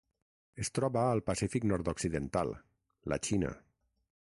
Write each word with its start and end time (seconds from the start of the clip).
Es 0.63 0.71
troba 0.77 1.03
al 1.17 1.21
Pacífic 1.29 1.69
nord-occidental: 1.73 2.59
la 3.15 3.23
Xina. 3.31 3.55